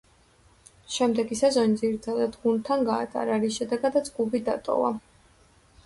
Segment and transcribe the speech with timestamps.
[0.93, 4.95] შემდეგი სეზონი ძირითად გუნდთან გაატარა, რის შემდეგაც კლუბი დატოვა.